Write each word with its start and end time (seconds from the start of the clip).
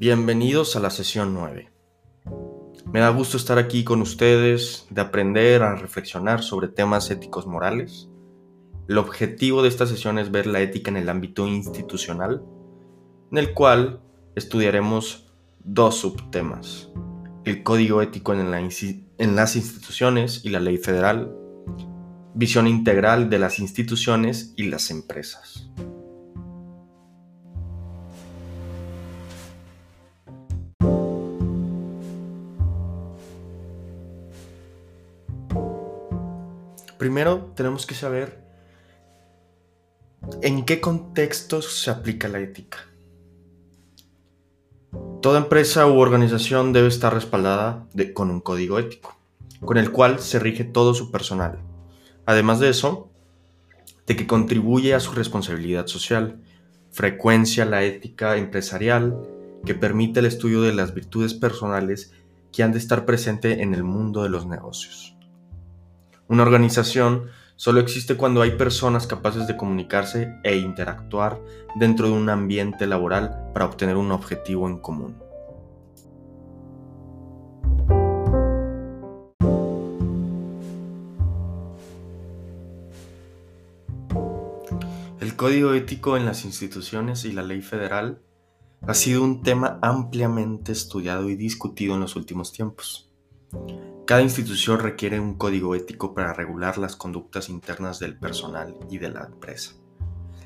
Bienvenidos 0.00 0.76
a 0.76 0.80
la 0.80 0.88
sesión 0.88 1.34
9. 1.34 1.68
Me 2.90 3.00
da 3.00 3.10
gusto 3.10 3.36
estar 3.36 3.58
aquí 3.58 3.84
con 3.84 4.00
ustedes, 4.00 4.86
de 4.88 5.02
aprender 5.02 5.62
a 5.62 5.76
reflexionar 5.76 6.42
sobre 6.42 6.68
temas 6.68 7.10
éticos 7.10 7.46
morales. 7.46 8.08
El 8.88 8.96
objetivo 8.96 9.60
de 9.60 9.68
esta 9.68 9.86
sesión 9.86 10.18
es 10.18 10.30
ver 10.30 10.46
la 10.46 10.62
ética 10.62 10.90
en 10.90 10.96
el 10.96 11.10
ámbito 11.10 11.46
institucional, 11.46 12.42
en 13.30 13.36
el 13.36 13.52
cual 13.52 14.00
estudiaremos 14.36 15.34
dos 15.64 15.96
subtemas. 15.96 16.88
El 17.44 17.62
código 17.62 18.00
ético 18.00 18.32
en, 18.32 18.40
en 19.18 19.36
las 19.36 19.54
instituciones 19.54 20.46
y 20.46 20.48
la 20.48 20.60
ley 20.60 20.78
federal. 20.78 21.30
Visión 22.34 22.66
integral 22.66 23.28
de 23.28 23.38
las 23.38 23.58
instituciones 23.58 24.54
y 24.56 24.62
las 24.70 24.90
empresas. 24.90 25.70
Primero 37.00 37.50
tenemos 37.56 37.86
que 37.86 37.94
saber 37.94 38.44
en 40.42 40.66
qué 40.66 40.82
contextos 40.82 41.80
se 41.80 41.90
aplica 41.90 42.28
la 42.28 42.40
ética. 42.40 42.76
Toda 45.22 45.38
empresa 45.38 45.86
u 45.86 45.98
organización 45.98 46.74
debe 46.74 46.88
estar 46.88 47.14
respaldada 47.14 47.86
con 48.12 48.30
un 48.30 48.42
código 48.42 48.78
ético, 48.78 49.16
con 49.64 49.78
el 49.78 49.92
cual 49.92 50.18
se 50.18 50.38
rige 50.40 50.64
todo 50.64 50.92
su 50.92 51.10
personal. 51.10 51.60
Además 52.26 52.60
de 52.60 52.68
eso, 52.68 53.08
de 54.06 54.14
que 54.14 54.26
contribuye 54.26 54.92
a 54.92 55.00
su 55.00 55.12
responsabilidad 55.12 55.86
social, 55.86 56.42
frecuencia 56.90 57.64
la 57.64 57.82
ética 57.82 58.36
empresarial, 58.36 59.26
que 59.64 59.74
permite 59.74 60.20
el 60.20 60.26
estudio 60.26 60.60
de 60.60 60.74
las 60.74 60.92
virtudes 60.92 61.32
personales 61.32 62.12
que 62.52 62.62
han 62.62 62.72
de 62.72 62.78
estar 62.78 63.06
presentes 63.06 63.58
en 63.60 63.72
el 63.72 63.84
mundo 63.84 64.22
de 64.22 64.28
los 64.28 64.44
negocios. 64.44 65.09
Una 66.30 66.44
organización 66.44 67.26
solo 67.56 67.80
existe 67.80 68.16
cuando 68.16 68.40
hay 68.40 68.52
personas 68.52 69.08
capaces 69.08 69.48
de 69.48 69.56
comunicarse 69.56 70.36
e 70.44 70.58
interactuar 70.58 71.40
dentro 71.74 72.06
de 72.06 72.12
un 72.12 72.30
ambiente 72.30 72.86
laboral 72.86 73.50
para 73.52 73.66
obtener 73.66 73.96
un 73.96 74.12
objetivo 74.12 74.68
en 74.68 74.78
común. 74.78 75.16
El 85.18 85.34
código 85.34 85.74
ético 85.74 86.16
en 86.16 86.26
las 86.26 86.44
instituciones 86.44 87.24
y 87.24 87.32
la 87.32 87.42
ley 87.42 87.60
federal 87.60 88.22
ha 88.86 88.94
sido 88.94 89.24
un 89.24 89.42
tema 89.42 89.80
ampliamente 89.82 90.70
estudiado 90.70 91.28
y 91.28 91.34
discutido 91.34 91.96
en 91.96 92.02
los 92.02 92.14
últimos 92.14 92.52
tiempos. 92.52 93.09
Cada 94.06 94.22
institución 94.22 94.80
requiere 94.80 95.20
un 95.20 95.34
código 95.34 95.74
ético 95.74 96.14
para 96.14 96.32
regular 96.32 96.78
las 96.78 96.96
conductas 96.96 97.48
internas 97.48 98.00
del 98.00 98.18
personal 98.18 98.76
y 98.90 98.98
de 98.98 99.10
la 99.10 99.24
empresa. 99.24 99.74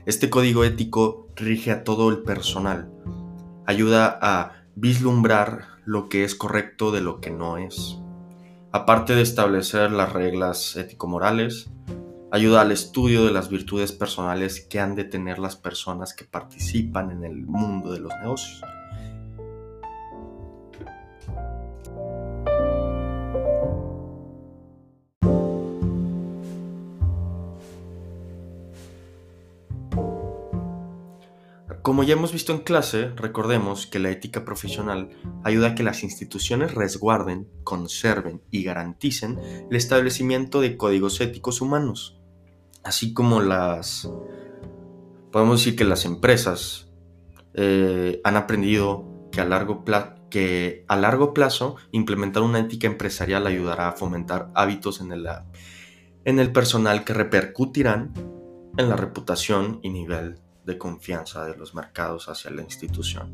Este 0.06 0.28
código 0.28 0.64
ético 0.64 1.28
rige 1.34 1.70
a 1.70 1.82
todo 1.82 2.10
el 2.10 2.18
personal, 2.18 2.92
ayuda 3.66 4.18
a 4.20 4.52
vislumbrar 4.74 5.66
lo 5.86 6.08
que 6.08 6.24
es 6.24 6.34
correcto 6.34 6.92
de 6.92 7.00
lo 7.00 7.20
que 7.20 7.30
no 7.30 7.56
es. 7.56 7.98
Aparte 8.70 9.14
de 9.14 9.22
establecer 9.22 9.92
las 9.92 10.12
reglas 10.12 10.76
ético-morales, 10.76 11.70
ayuda 12.32 12.62
al 12.62 12.72
estudio 12.72 13.24
de 13.24 13.30
las 13.30 13.48
virtudes 13.48 13.92
personales 13.92 14.60
que 14.60 14.80
han 14.80 14.94
de 14.94 15.04
tener 15.04 15.38
las 15.38 15.56
personas 15.56 16.12
que 16.12 16.24
participan 16.24 17.12
en 17.12 17.24
el 17.24 17.46
mundo 17.46 17.92
de 17.92 18.00
los 18.00 18.12
negocios. 18.20 18.60
Como 31.84 32.02
ya 32.02 32.14
hemos 32.14 32.32
visto 32.32 32.50
en 32.50 32.60
clase, 32.60 33.10
recordemos 33.10 33.86
que 33.86 33.98
la 33.98 34.08
ética 34.08 34.46
profesional 34.46 35.10
ayuda 35.44 35.68
a 35.68 35.74
que 35.74 35.82
las 35.82 36.02
instituciones 36.02 36.72
resguarden, 36.72 37.46
conserven 37.62 38.40
y 38.50 38.62
garanticen 38.64 39.38
el 39.70 39.76
establecimiento 39.76 40.62
de 40.62 40.78
códigos 40.78 41.20
éticos 41.20 41.60
humanos, 41.60 42.18
así 42.84 43.12
como 43.12 43.42
las... 43.42 44.10
Podemos 45.30 45.60
decir 45.60 45.76
que 45.76 45.84
las 45.84 46.06
empresas 46.06 46.90
eh, 47.52 48.18
han 48.24 48.38
aprendido 48.38 49.04
que 49.30 49.42
a, 50.88 50.96
largo 50.96 51.34
plazo 51.34 51.76
implementar 51.92 52.44
una 52.44 52.60
ética 52.60 52.86
empresarial 52.86 53.46
ayudará 53.46 53.88
a 53.88 53.92
fomentar 53.92 54.50
hábitos 54.54 55.02
en 55.02 55.12
el, 55.12 55.28
en 56.24 56.38
el 56.38 56.50
personal 56.50 57.04
que 57.04 57.12
repercutirán 57.12 58.14
en 58.78 58.88
la 58.88 58.96
reputación 58.96 59.80
y 59.82 59.90
nivel 59.90 60.40
de 60.64 60.78
confianza 60.78 61.44
de 61.44 61.56
los 61.56 61.74
mercados 61.74 62.28
hacia 62.28 62.50
la 62.50 62.62
institución. 62.62 63.32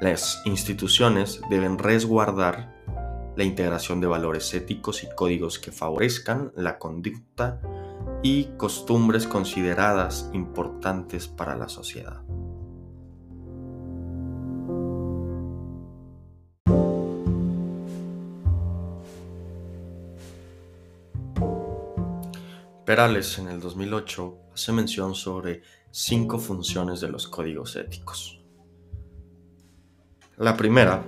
Las 0.00 0.42
instituciones 0.44 1.40
deben 1.48 1.78
resguardar 1.78 2.74
la 3.36 3.44
integración 3.44 4.00
de 4.00 4.06
valores 4.06 4.52
éticos 4.54 5.04
y 5.04 5.08
códigos 5.14 5.58
que 5.58 5.72
favorezcan 5.72 6.52
la 6.54 6.78
conducta 6.78 7.60
y 8.22 8.44
costumbres 8.56 9.26
consideradas 9.26 10.30
importantes 10.32 11.28
para 11.28 11.56
la 11.56 11.68
sociedad. 11.68 12.25
Perales 22.86 23.36
en 23.40 23.48
el 23.48 23.58
2008 23.58 24.38
hace 24.54 24.70
mención 24.70 25.16
sobre 25.16 25.62
cinco 25.90 26.38
funciones 26.38 27.00
de 27.00 27.08
los 27.08 27.26
códigos 27.26 27.74
éticos. 27.74 28.40
La 30.36 30.56
primera 30.56 31.04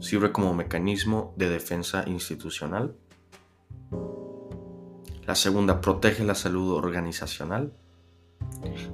sirve 0.00 0.32
como 0.32 0.54
mecanismo 0.54 1.32
de 1.36 1.48
defensa 1.48 2.02
institucional. 2.08 2.96
La 5.24 5.36
segunda 5.36 5.80
protege 5.80 6.24
la 6.24 6.34
salud 6.34 6.72
organizacional. 6.72 7.74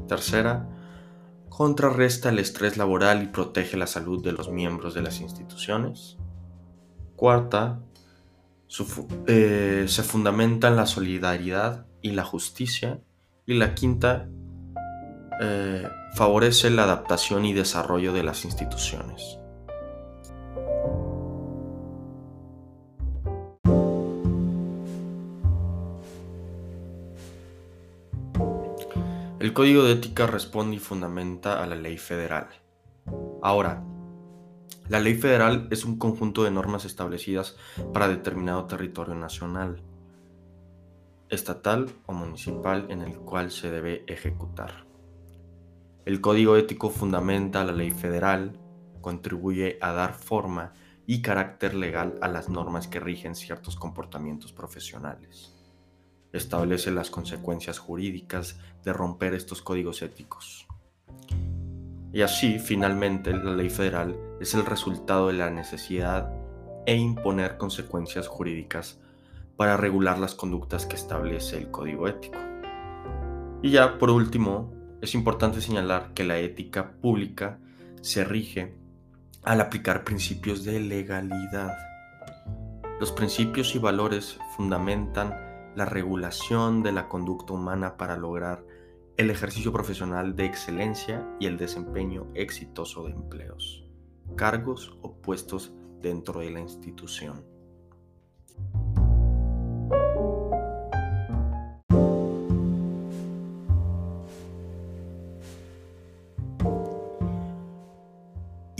Tercera, 0.06 0.68
contrarresta 1.48 2.28
el 2.28 2.38
estrés 2.38 2.76
laboral 2.76 3.22
y 3.22 3.28
protege 3.28 3.78
la 3.78 3.86
salud 3.86 4.22
de 4.22 4.32
los 4.32 4.50
miembros 4.50 4.92
de 4.92 5.00
las 5.00 5.22
instituciones. 5.22 6.18
Cuarta, 7.16 7.80
eh, 9.26 9.86
se 9.88 10.02
fundamenta 10.02 10.68
en 10.68 10.76
la 10.76 10.84
solidaridad 10.84 11.85
y 12.06 12.12
la 12.12 12.24
justicia. 12.24 13.00
Y 13.46 13.54
la 13.54 13.74
quinta, 13.74 14.28
eh, 15.40 15.88
favorece 16.14 16.70
la 16.70 16.84
adaptación 16.84 17.44
y 17.44 17.52
desarrollo 17.52 18.12
de 18.12 18.22
las 18.22 18.44
instituciones. 18.44 19.38
El 29.38 29.52
Código 29.52 29.84
de 29.84 29.92
Ética 29.92 30.26
responde 30.26 30.76
y 30.76 30.78
fundamenta 30.78 31.62
a 31.62 31.66
la 31.66 31.76
ley 31.76 31.98
federal. 31.98 32.48
Ahora, 33.42 33.84
la 34.88 35.00
ley 35.00 35.14
federal 35.14 35.68
es 35.70 35.84
un 35.84 35.98
conjunto 35.98 36.44
de 36.44 36.50
normas 36.50 36.84
establecidas 36.84 37.56
para 37.92 38.08
determinado 38.08 38.64
territorio 38.64 39.14
nacional, 39.14 39.82
estatal 41.28 41.90
o 42.06 42.12
municipal 42.12 42.86
en 42.90 43.02
el 43.02 43.16
cual 43.18 43.50
se 43.50 43.70
debe 43.70 44.04
ejecutar. 44.06 44.86
El 46.04 46.20
código 46.20 46.56
ético 46.56 46.90
fundamenta 46.90 47.64
la 47.64 47.72
ley 47.72 47.90
federal, 47.90 48.58
contribuye 49.00 49.78
a 49.80 49.92
dar 49.92 50.14
forma 50.14 50.72
y 51.06 51.22
carácter 51.22 51.74
legal 51.74 52.18
a 52.20 52.28
las 52.28 52.48
normas 52.48 52.88
que 52.88 53.00
rigen 53.00 53.34
ciertos 53.34 53.76
comportamientos 53.76 54.52
profesionales. 54.52 55.52
Establece 56.32 56.90
las 56.90 57.10
consecuencias 57.10 57.78
jurídicas 57.78 58.58
de 58.84 58.92
romper 58.92 59.34
estos 59.34 59.62
códigos 59.62 60.02
éticos. 60.02 60.66
Y 62.12 62.22
así, 62.22 62.58
finalmente, 62.58 63.32
la 63.32 63.54
ley 63.54 63.68
federal 63.68 64.16
es 64.40 64.54
el 64.54 64.64
resultado 64.64 65.28
de 65.28 65.34
la 65.34 65.50
necesidad 65.50 66.32
e 66.86 66.96
imponer 66.96 67.58
consecuencias 67.58 68.28
jurídicas 68.28 69.00
para 69.56 69.76
regular 69.76 70.18
las 70.18 70.34
conductas 70.34 70.86
que 70.86 70.96
establece 70.96 71.56
el 71.56 71.70
código 71.70 72.08
ético. 72.08 72.38
Y 73.62 73.70
ya, 73.70 73.98
por 73.98 74.10
último, 74.10 74.72
es 75.00 75.14
importante 75.14 75.60
señalar 75.60 76.12
que 76.14 76.24
la 76.24 76.38
ética 76.38 76.92
pública 77.00 77.58
se 78.02 78.24
rige 78.24 78.74
al 79.42 79.60
aplicar 79.60 80.04
principios 80.04 80.64
de 80.64 80.80
legalidad. 80.80 81.76
Los 83.00 83.12
principios 83.12 83.74
y 83.74 83.78
valores 83.78 84.38
fundamentan 84.56 85.34
la 85.74 85.84
regulación 85.84 86.82
de 86.82 86.92
la 86.92 87.08
conducta 87.08 87.52
humana 87.52 87.96
para 87.96 88.16
lograr 88.16 88.64
el 89.16 89.30
ejercicio 89.30 89.72
profesional 89.72 90.36
de 90.36 90.44
excelencia 90.46 91.26
y 91.40 91.46
el 91.46 91.56
desempeño 91.56 92.26
exitoso 92.34 93.04
de 93.04 93.12
empleos. 93.12 93.82
cargos 94.36 94.98
o 95.02 95.14
puestos 95.22 95.72
dentro 96.02 96.40
de 96.40 96.50
la 96.50 96.60
institución. 96.60 97.55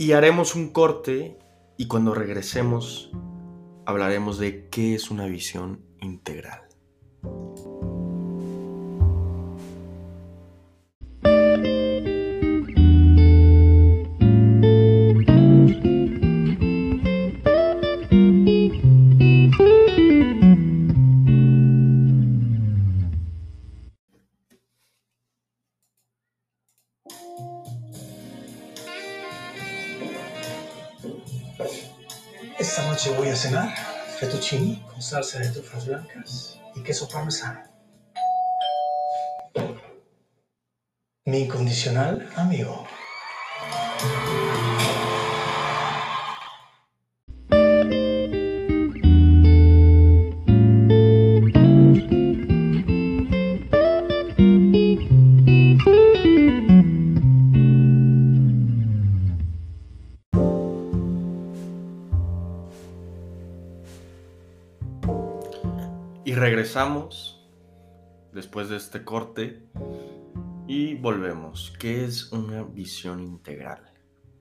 Y 0.07 0.13
haremos 0.13 0.55
un 0.55 0.69
corte 0.69 1.37
y 1.75 1.87
cuando 1.87 2.13
regresemos 2.13 3.11
hablaremos 3.85 4.39
de 4.39 4.69
qué 4.69 4.95
es 4.95 5.11
una 5.11 5.25
visión 5.25 5.81
integral. 5.99 6.61
Noche 32.97 33.15
voy 33.15 33.29
a 33.29 33.35
cenar 33.35 33.75
fettuccini 34.19 34.81
con 34.91 34.99
salsa 35.03 35.37
de 35.37 35.51
trufas 35.51 35.85
blancas 35.85 36.59
y 36.73 36.81
queso 36.81 37.07
parmesano. 37.07 37.61
Mi 41.25 41.41
incondicional 41.41 42.27
amigo. 42.35 42.87
Y 66.27 66.35
regresamos 66.35 67.39
después 68.33 68.67
de 68.67 68.75
este 68.75 69.05
corte 69.05 69.63
y 70.67 70.95
volvemos. 70.95 71.73
¿Qué 71.79 72.03
es 72.03 72.33
una 72.33 72.63
visión 72.63 73.21
integral? 73.21 73.93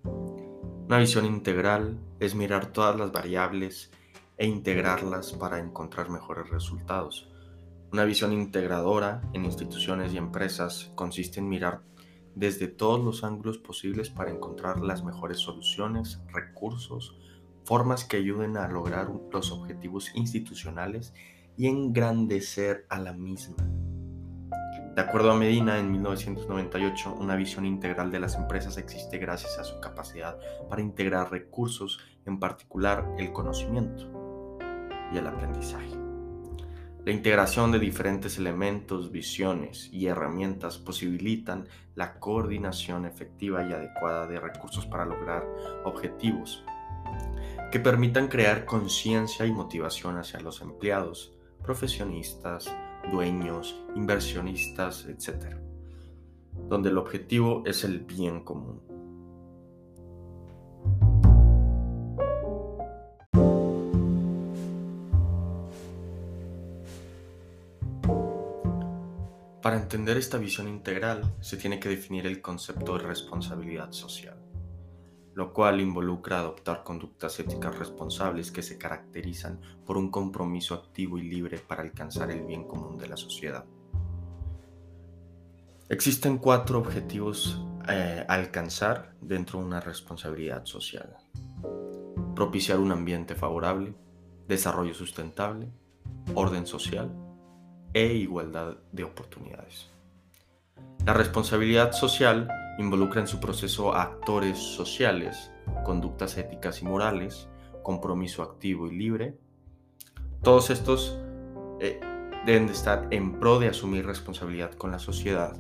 Una 0.03 0.99
visión 0.99 1.25
integral 1.25 2.01
es 2.19 2.35
mirar 2.35 2.73
todas 2.73 2.99
las 2.99 3.13
variables 3.13 3.93
e 4.37 4.49
integrarlas 4.49 5.33
para 5.35 5.61
encontrar 5.61 6.11
mejores 6.11 6.51
resultados. 6.51 7.31
Una 7.93 8.03
visión 8.03 8.33
integradora 8.33 9.23
en 9.33 9.45
instituciones 9.45 10.13
y 10.13 10.17
empresas 10.17 10.91
consiste 10.97 11.39
en 11.39 11.49
mirar 11.49 11.83
desde 12.35 12.67
todos 12.67 12.99
los 12.99 13.23
ángulos 13.23 13.59
posibles 13.59 14.11
para 14.11 14.33
encontrar 14.33 14.81
las 14.81 15.05
mejores 15.05 15.39
soluciones, 15.39 16.21
recursos, 16.33 17.17
formas 17.65 18.05
que 18.05 18.17
ayuden 18.17 18.57
a 18.57 18.67
lograr 18.67 19.09
los 19.31 19.53
objetivos 19.53 20.11
institucionales 20.17 21.15
y 21.57 21.67
engrandecer 21.67 22.87
a 22.89 22.99
la 22.99 23.13
misma. 23.13 23.57
De 24.95 25.03
acuerdo 25.03 25.31
a 25.31 25.37
Medina, 25.37 25.79
en 25.79 25.91
1998, 25.93 27.17
una 27.21 27.37
visión 27.37 27.67
integral 27.67 28.11
de 28.11 28.19
las 28.19 28.35
empresas 28.35 28.79
existe 28.79 29.19
gracias 29.19 29.59
a 29.59 29.65
su 29.65 29.79
capacidad 29.79 30.39
para 30.71 30.81
integrar 30.81 31.31
recursos, 31.31 32.01
en 32.25 32.41
particular 32.41 33.07
el 33.19 33.33
conocimiento 33.33 34.59
y 35.13 35.19
el 35.19 35.27
aprendizaje. 35.27 35.91
La 37.05 37.13
integración 37.13 37.71
de 37.73 37.79
diferentes 37.79 38.39
elementos, 38.39 39.13
visiones 39.13 39.89
y 39.93 40.07
herramientas 40.07 40.79
posibilitan 40.79 41.69
la 41.95 42.19
coordinación 42.19 43.05
efectiva 43.05 43.69
y 43.69 43.73
adecuada 43.73 44.27
de 44.27 44.41
recursos 44.41 44.87
para 44.87 45.05
lograr 45.05 45.47
objetivos 45.85 46.65
que 47.71 47.81
permitan 47.81 48.29
crear 48.29 48.65
conciencia 48.65 49.47
y 49.47 49.53
motivación 49.53 50.19
hacia 50.19 50.41
los 50.41 50.61
empleados, 50.61 51.36
profesionistas, 51.67 52.73
dueños, 53.11 53.77
inversionistas, 53.97 55.05
etc. 55.07 55.57
Donde 56.69 56.91
el 56.91 56.97
objetivo 56.97 57.65
es 57.67 57.83
el 57.85 58.01
bien 58.01 58.45
común. 58.45 58.81
Para 69.61 69.77
entender 69.77 70.17
esta 70.17 70.39
visión 70.39 70.69
integral 70.69 71.35
se 71.41 71.57
tiene 71.57 71.81
que 71.81 71.89
definir 71.89 72.29
el 72.29 72.41
concepto 72.41 72.97
de 72.97 73.05
responsabilidad 73.05 73.91
social 73.91 74.46
lo 75.37 75.53
cual 75.53 75.83
involucra 75.83 76.39
adoptar 76.39 76.83
conductas 76.83 77.39
éticas 77.39 77.79
responsables 77.79 78.51
que 78.51 78.63
se 78.63 78.79
caracterizan 78.79 79.61
por 79.85 79.99
un 79.99 80.11
compromiso 80.11 80.75
activo 80.75 81.19
y 81.19 81.29
libre 81.29 81.59
para 81.59 81.83
alcanzar 81.83 82.31
el 82.31 82.47
bien 82.47 82.65
común 82.67 82.97
de 82.97 83.07
la 83.07 83.19
sociedad. 83.19 83.67
Existen 85.91 86.39
cuatro 86.39 86.79
objetivos 86.79 87.63
eh, 87.87 88.25
a 88.27 88.33
alcanzar 88.33 89.15
dentro 89.21 89.59
de 89.59 89.67
una 89.67 89.81
responsabilidad 89.81 90.65
social. 90.65 91.15
Propiciar 92.35 92.79
un 92.79 92.91
ambiente 92.91 93.35
favorable, 93.35 93.95
desarrollo 94.49 94.95
sustentable, 94.95 95.71
orden 96.35 96.67
social 96.67 97.15
e 97.93 98.07
igualdad 98.15 98.79
de 98.91 99.05
oportunidades. 99.05 99.96
La 101.07 101.13
responsabilidad 101.13 101.93
social 101.93 102.49
involucra 102.79 103.21
en 103.21 103.29
su 103.29 103.39
proceso 103.39 103.95
actores 103.95 104.59
sociales, 104.59 105.53
conductas 105.85 106.37
éticas 106.37 106.83
y 106.83 106.85
morales, 106.85 107.49
compromiso 107.85 108.43
activo 108.43 108.89
y 108.89 108.97
libre. 108.97 109.39
Todos 110.43 110.71
estos 110.71 111.17
eh, 111.79 112.01
deben 112.45 112.67
de 112.67 112.73
estar 112.73 113.07
en 113.13 113.39
pro 113.39 113.61
de 113.61 113.69
asumir 113.69 114.05
responsabilidad 114.05 114.73
con 114.73 114.91
la 114.91 114.99
sociedad. 114.99 115.57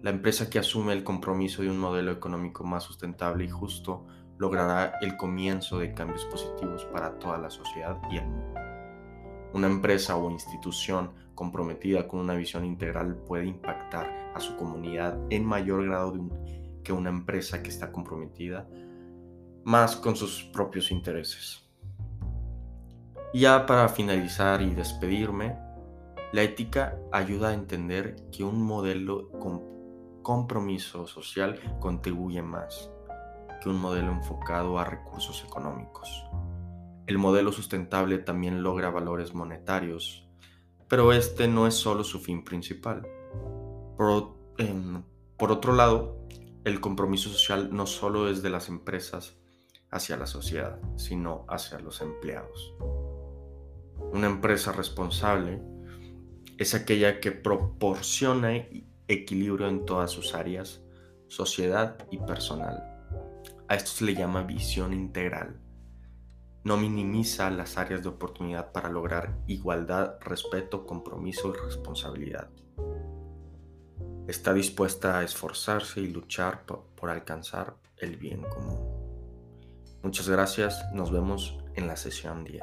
La 0.00 0.10
empresa 0.10 0.48
que 0.48 0.60
asume 0.60 0.92
el 0.92 1.02
compromiso 1.02 1.62
de 1.62 1.68
un 1.68 1.78
modelo 1.78 2.12
económico 2.12 2.62
más 2.62 2.84
sustentable 2.84 3.46
y 3.46 3.50
justo 3.50 4.06
logrará 4.38 4.92
el 5.00 5.16
comienzo 5.16 5.80
de 5.80 5.92
cambios 5.92 6.24
positivos 6.26 6.84
para 6.84 7.18
toda 7.18 7.36
la 7.36 7.50
sociedad 7.50 7.98
y 8.12 8.18
el 8.18 8.28
mundo. 8.28 8.61
Una 9.54 9.66
empresa 9.66 10.16
o 10.16 10.30
institución 10.30 11.12
comprometida 11.34 12.08
con 12.08 12.20
una 12.20 12.34
visión 12.34 12.64
integral 12.64 13.16
puede 13.16 13.46
impactar 13.46 14.32
a 14.34 14.40
su 14.40 14.56
comunidad 14.56 15.18
en 15.30 15.44
mayor 15.44 15.86
grado 15.86 16.14
que 16.82 16.92
una 16.92 17.10
empresa 17.10 17.62
que 17.62 17.70
está 17.70 17.92
comprometida 17.92 18.66
más 19.64 19.96
con 19.96 20.16
sus 20.16 20.44
propios 20.44 20.90
intereses. 20.90 21.62
Ya 23.34 23.64
para 23.66 23.88
finalizar 23.88 24.60
y 24.60 24.74
despedirme, 24.74 25.56
la 26.32 26.42
ética 26.42 26.98
ayuda 27.12 27.50
a 27.50 27.54
entender 27.54 28.16
que 28.30 28.44
un 28.44 28.60
modelo 28.60 29.30
con 29.32 29.72
compromiso 30.22 31.06
social 31.06 31.58
contribuye 31.80 32.42
más 32.42 32.90
que 33.62 33.68
un 33.68 33.80
modelo 33.80 34.12
enfocado 34.12 34.78
a 34.78 34.84
recursos 34.84 35.44
económicos. 35.46 36.26
El 37.06 37.18
modelo 37.18 37.50
sustentable 37.50 38.18
también 38.18 38.62
logra 38.62 38.90
valores 38.90 39.34
monetarios, 39.34 40.28
pero 40.88 41.12
este 41.12 41.48
no 41.48 41.66
es 41.66 41.74
solo 41.74 42.04
su 42.04 42.20
fin 42.20 42.44
principal. 42.44 43.02
Por, 43.96 45.50
otro 45.50 45.72
lado, 45.74 46.28
el 46.64 46.80
compromiso 46.80 47.28
social 47.28 47.70
no 47.72 47.86
solo 47.86 48.28
es 48.28 48.42
de 48.42 48.50
las 48.50 48.68
empresas 48.68 49.36
hacia 49.90 50.16
la 50.16 50.26
sociedad, 50.26 50.78
sino 50.96 51.44
hacia 51.48 51.80
los 51.80 52.02
empleados. 52.02 52.74
Una 54.12 54.28
empresa 54.28 54.70
responsable 54.70 55.60
es 56.58 56.74
aquella 56.74 57.18
que 57.18 57.32
proporciona 57.32 58.54
equilibrio 59.08 59.68
en 59.68 59.84
todas 59.84 60.12
sus 60.12 60.34
áreas, 60.34 60.82
sociedad 61.26 62.06
y 62.12 62.18
personal. 62.18 62.80
A 63.66 63.74
esto 63.74 63.90
se 63.90 64.04
le 64.04 64.14
llama 64.14 64.42
visión 64.44 64.92
integral 64.92 65.61
no 66.64 66.76
minimiza 66.76 67.50
las 67.50 67.76
áreas 67.76 68.02
de 68.02 68.08
oportunidad 68.08 68.72
para 68.72 68.88
lograr 68.88 69.36
igualdad, 69.46 70.18
respeto, 70.20 70.86
compromiso 70.86 71.52
y 71.54 71.58
responsabilidad. 71.64 72.48
Está 74.28 74.54
dispuesta 74.54 75.18
a 75.18 75.24
esforzarse 75.24 76.00
y 76.00 76.06
luchar 76.06 76.64
por, 76.64 77.10
alcanzar 77.10 77.76
el 77.96 78.16
bien 78.16 78.42
común. 78.42 78.78
Muchas 80.02 80.28
gracias, 80.28 80.84
nos 80.92 81.10
vemos 81.10 81.58
en 81.74 81.88
la 81.88 81.96
sesión 81.96 82.44
10. 82.44 82.62